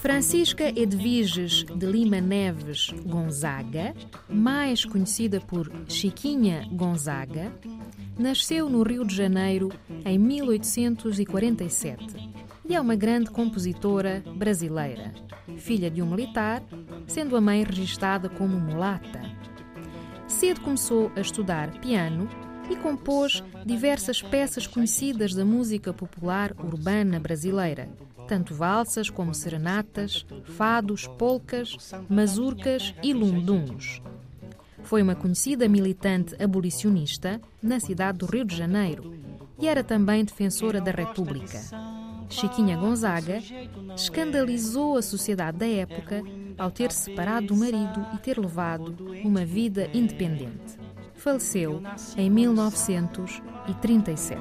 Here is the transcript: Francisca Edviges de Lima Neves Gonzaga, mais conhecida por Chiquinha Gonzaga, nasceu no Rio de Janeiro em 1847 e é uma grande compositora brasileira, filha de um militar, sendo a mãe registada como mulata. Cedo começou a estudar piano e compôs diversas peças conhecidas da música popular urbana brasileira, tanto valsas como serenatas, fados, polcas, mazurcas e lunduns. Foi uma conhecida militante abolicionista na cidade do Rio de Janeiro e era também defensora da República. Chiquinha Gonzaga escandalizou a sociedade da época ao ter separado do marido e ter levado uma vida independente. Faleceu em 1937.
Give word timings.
Francisca 0.00 0.68
Edviges 0.68 1.64
de 1.64 1.86
Lima 1.86 2.20
Neves 2.20 2.90
Gonzaga, 3.04 3.94
mais 4.28 4.84
conhecida 4.84 5.40
por 5.40 5.70
Chiquinha 5.88 6.66
Gonzaga, 6.72 7.52
nasceu 8.18 8.70
no 8.70 8.82
Rio 8.82 9.04
de 9.04 9.14
Janeiro 9.14 9.70
em 10.04 10.18
1847 10.18 12.16
e 12.68 12.74
é 12.74 12.80
uma 12.80 12.96
grande 12.96 13.30
compositora 13.30 14.22
brasileira, 14.34 15.12
filha 15.58 15.90
de 15.90 16.00
um 16.00 16.06
militar, 16.06 16.62
sendo 17.06 17.36
a 17.36 17.40
mãe 17.40 17.62
registada 17.62 18.28
como 18.28 18.58
mulata. 18.58 19.20
Cedo 20.26 20.60
começou 20.62 21.12
a 21.14 21.20
estudar 21.20 21.78
piano 21.80 22.28
e 22.70 22.76
compôs 22.76 23.42
diversas 23.64 24.22
peças 24.22 24.66
conhecidas 24.66 25.34
da 25.34 25.44
música 25.44 25.92
popular 25.92 26.52
urbana 26.58 27.20
brasileira, 27.20 27.88
tanto 28.26 28.54
valsas 28.54 29.08
como 29.08 29.34
serenatas, 29.34 30.26
fados, 30.44 31.06
polcas, 31.06 31.76
mazurcas 32.08 32.94
e 33.02 33.12
lunduns. 33.12 34.02
Foi 34.82 35.02
uma 35.02 35.14
conhecida 35.14 35.68
militante 35.68 36.40
abolicionista 36.42 37.40
na 37.62 37.80
cidade 37.80 38.18
do 38.18 38.26
Rio 38.26 38.44
de 38.44 38.56
Janeiro 38.56 39.14
e 39.58 39.66
era 39.66 39.82
também 39.82 40.24
defensora 40.24 40.80
da 40.80 40.90
República. 40.90 41.60
Chiquinha 42.28 42.76
Gonzaga 42.76 43.40
escandalizou 43.94 44.96
a 44.96 45.02
sociedade 45.02 45.58
da 45.58 45.66
época 45.66 46.22
ao 46.58 46.70
ter 46.70 46.90
separado 46.90 47.48
do 47.48 47.56
marido 47.56 48.06
e 48.14 48.18
ter 48.18 48.38
levado 48.38 48.96
uma 49.24 49.44
vida 49.44 49.88
independente. 49.94 50.75
Faleceu 51.26 51.82
em 52.16 52.30
1937. 52.30 54.40